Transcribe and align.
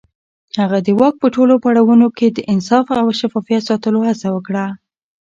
هغه 0.59 0.77
د 0.85 0.87
واک 0.99 1.15
په 1.21 1.27
ټولو 1.35 1.53
پړاوونو 1.63 2.07
کې 2.17 2.27
د 2.31 2.39
انصاف 2.53 2.85
او 3.01 3.07
شفافيت 3.19 3.61
ساتلو 3.69 3.99
هڅه 4.09 4.27
وکړه. 4.35 4.65